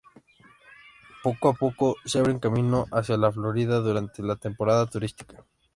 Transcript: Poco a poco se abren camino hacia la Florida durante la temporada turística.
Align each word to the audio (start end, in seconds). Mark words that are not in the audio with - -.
Poco 1.23 1.49
a 1.49 1.53
poco 1.53 1.95
se 2.05 2.17
abren 2.17 2.39
camino 2.39 2.87
hacia 2.91 3.17
la 3.17 3.31
Florida 3.31 3.81
durante 3.81 4.23
la 4.23 4.35
temporada 4.35 4.87
turística. 4.87 5.45